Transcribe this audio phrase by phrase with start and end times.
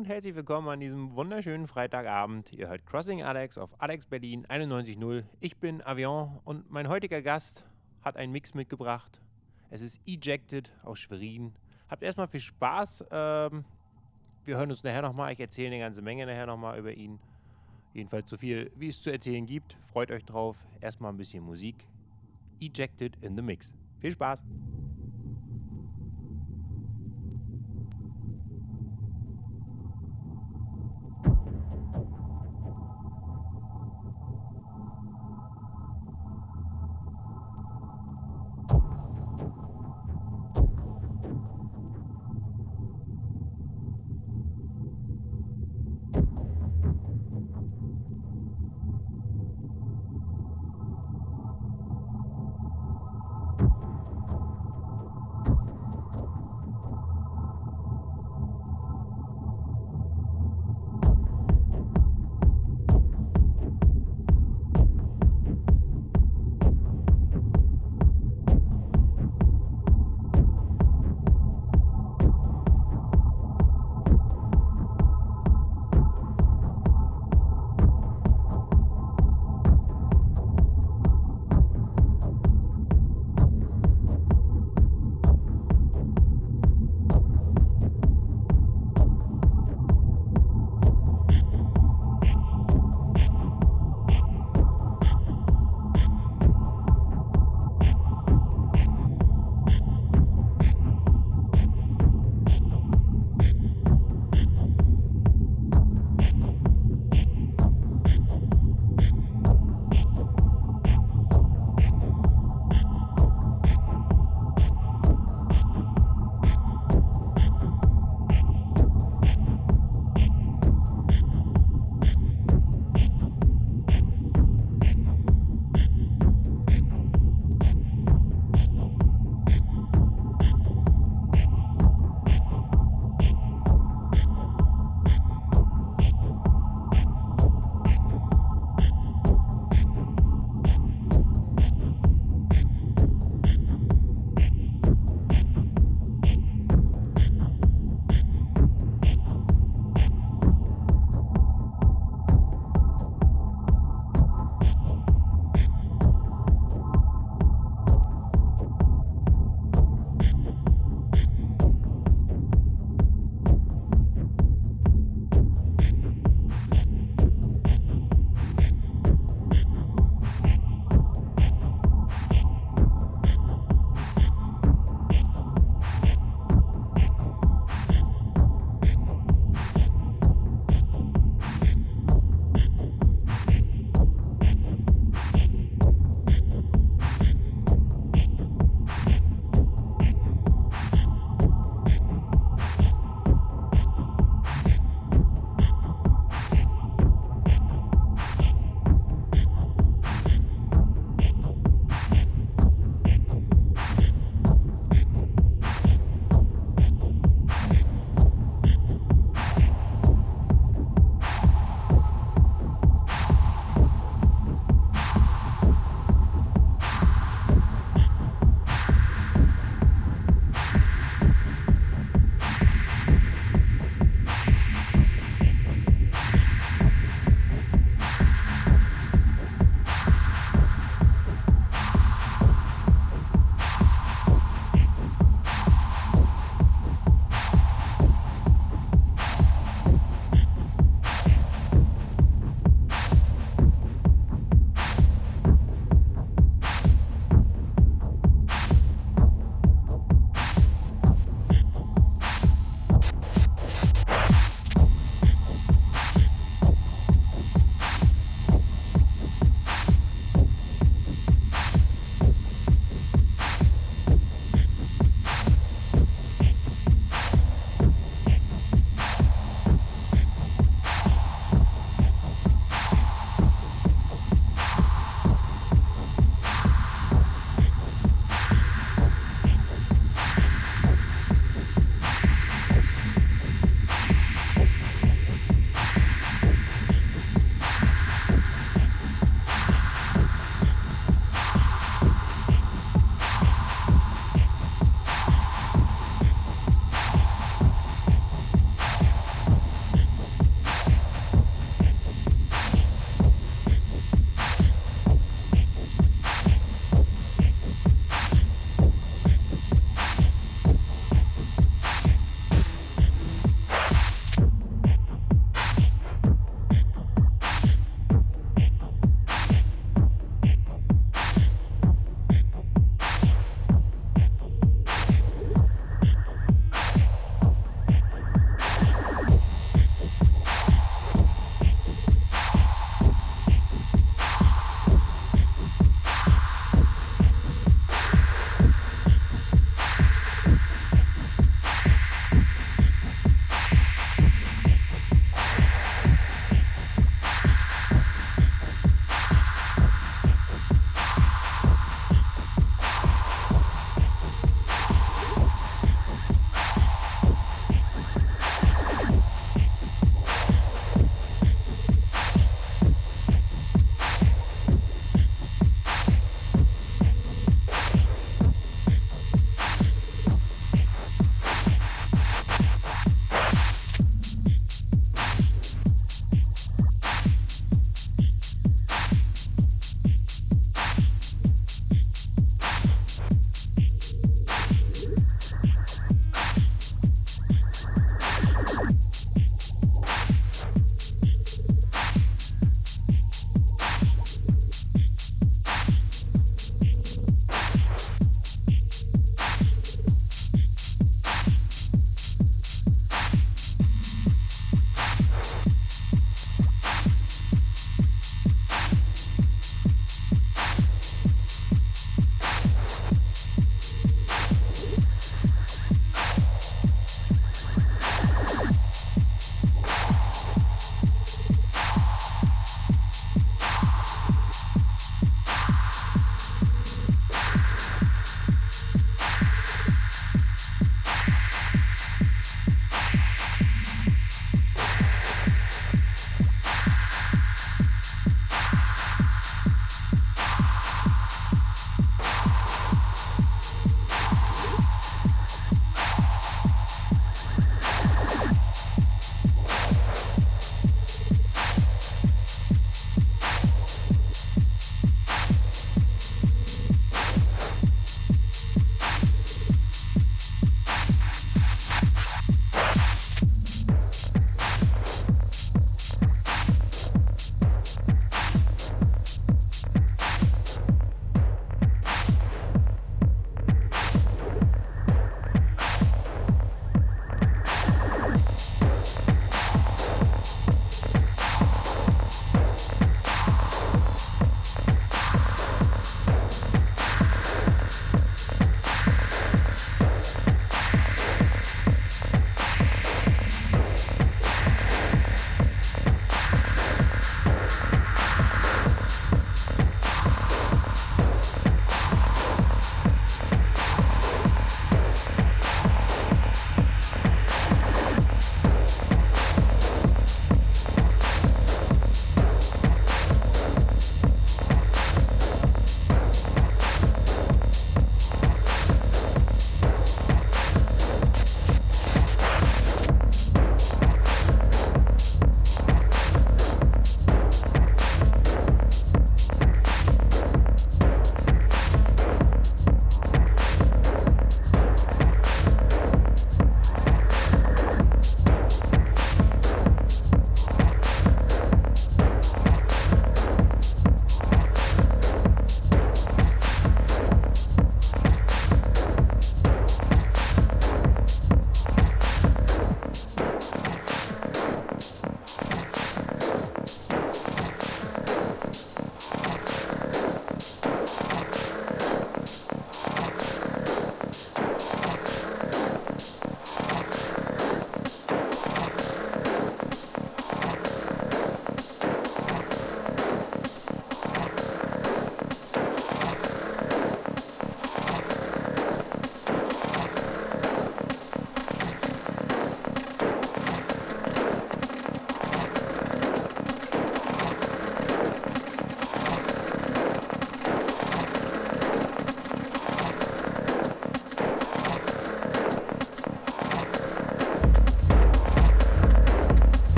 [0.00, 2.54] Und herzlich willkommen an diesem wunderschönen Freitagabend.
[2.54, 5.24] Ihr hört Crossing Alex auf Alex Berlin 91.0.
[5.40, 7.66] Ich bin Avion und mein heutiger Gast
[8.00, 9.20] hat einen Mix mitgebracht.
[9.68, 11.52] Es ist Ejected aus Schwerin.
[11.90, 13.04] Habt erstmal viel Spaß.
[13.10, 13.66] Ähm,
[14.46, 15.34] wir hören uns nachher nochmal.
[15.34, 17.20] Ich erzähle eine ganze Menge nachher nochmal über ihn.
[17.92, 19.76] Jedenfalls so viel, wie es zu erzählen gibt.
[19.92, 20.56] Freut euch drauf.
[20.80, 21.86] Erstmal ein bisschen Musik.
[22.58, 23.70] Ejected in the Mix.
[23.98, 24.46] Viel Spaß.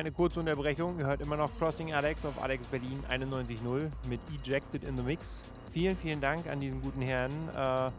[0.00, 0.98] Eine kurze Unterbrechung.
[0.98, 5.44] Ihr hört immer noch Crossing Alex auf Alex Berlin 91.0 mit Ejected in the Mix.
[5.72, 7.30] Vielen, vielen Dank an diesen guten Herrn.
[7.54, 7.90] Äh,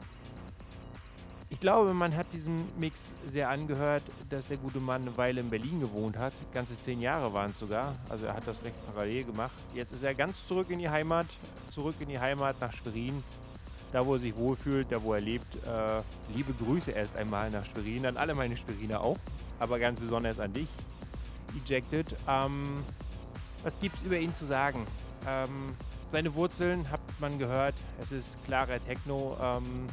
[1.49, 5.51] ich glaube, man hat diesem Mix sehr angehört, dass der gute Mann eine Weile in
[5.51, 6.33] Berlin gewohnt hat.
[6.53, 7.95] Ganze zehn Jahre waren es sogar.
[8.09, 9.57] Also er hat das recht parallel gemacht.
[9.75, 11.27] Jetzt ist er ganz zurück in die Heimat,
[11.69, 13.23] zurück in die Heimat nach Schwerin.
[13.93, 15.55] Da, wo er sich wohlfühlt, da, wo er lebt.
[15.67, 16.01] Äh,
[16.33, 19.17] liebe Grüße erst einmal nach Schwerin, an alle meine Schweriner auch,
[19.59, 20.69] aber ganz besonders an dich.
[21.55, 22.15] Ejected.
[22.27, 22.83] Ähm,
[23.63, 24.85] was gibt es über ihn zu sagen?
[25.27, 25.75] Ähm,
[26.11, 27.75] seine Wurzeln hat man gehört.
[28.01, 29.37] Es ist klarer Techno.
[29.41, 29.87] Ähm,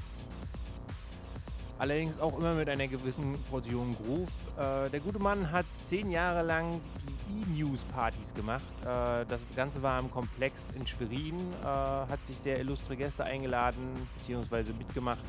[1.78, 4.30] allerdings auch immer mit einer gewissen Portion Groove.
[4.56, 8.64] Äh, der gute Mann hat zehn Jahre lang die E-News-Partys gemacht.
[8.82, 14.08] Äh, das Ganze war im Komplex in Schwerin, äh, hat sich sehr illustre Gäste eingeladen
[14.26, 14.72] bzw.
[14.72, 15.24] mitgemacht.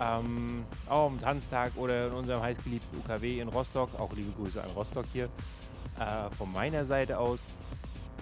[0.00, 3.90] Ähm, auch am Tanztag oder in unserem heißgeliebten UKW in Rostock.
[3.98, 5.26] Auch liebe Grüße an Rostock hier
[5.98, 7.46] äh, von meiner Seite aus.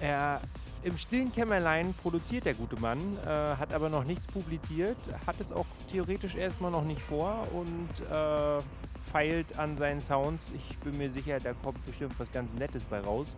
[0.00, 0.40] Er
[0.82, 4.96] im stillen Kämmerlein produziert der gute Mann, äh, hat aber noch nichts publiziert,
[5.26, 8.62] hat es auch theoretisch erstmal noch nicht vor und äh,
[9.12, 10.50] feilt an seinen Sounds.
[10.56, 13.36] Ich bin mir sicher, da kommt bestimmt was ganz Nettes bei raus.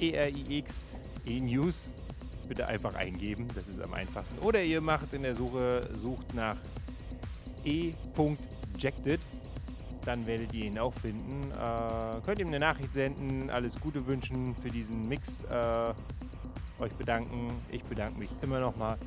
[0.00, 1.86] E-R-I-X E-News.
[2.48, 4.40] Bitte einfach eingeben, das ist am einfachsten.
[4.40, 6.56] Oder ihr macht in der Suche, sucht nach
[7.64, 9.20] e.jected,
[10.04, 11.52] dann werdet ihr ihn auch finden.
[11.52, 15.44] Äh, könnt ihm eine Nachricht senden, alles Gute wünschen für diesen Mix.
[15.44, 15.94] Äh,
[16.84, 17.50] euch bedanken.
[17.70, 18.98] Ich bedanke mich immer noch mal.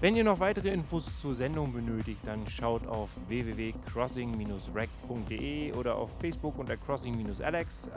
[0.00, 6.56] Wenn ihr noch weitere Infos zur Sendung benötigt, dann schaut auf www.crossing-rec.de oder auf Facebook
[6.56, 7.88] unter crossing-alex.
[7.88, 7.90] Äh,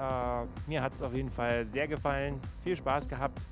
[0.67, 2.41] mir hat es auf jeden Fall sehr gefallen.
[2.63, 3.45] Viel Spaß gehabt.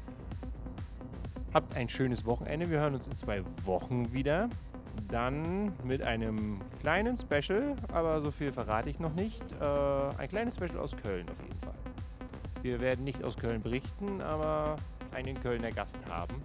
[1.54, 2.72] Habt ein schönes Wochenende.
[2.72, 4.50] Wir hören uns in zwei Wochen wieder.
[5.10, 9.44] Dann mit einem kleinen Special, aber so viel verrate ich noch nicht.
[9.62, 11.76] Äh, ein kleines Special aus Köln auf jeden Fall.
[12.64, 14.78] Wir werden nicht aus Köln berichten, aber
[15.14, 16.42] einen Kölner Gast haben.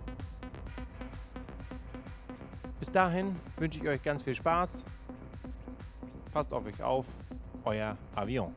[2.80, 4.84] Bis dahin wünsche ich euch ganz viel Spaß.
[6.32, 7.06] Passt auf euch auf.
[7.64, 8.52] Euer Avion.